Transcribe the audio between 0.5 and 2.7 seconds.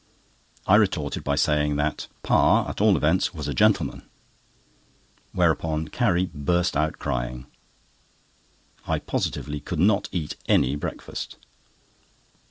I retorted by saying that "Pa,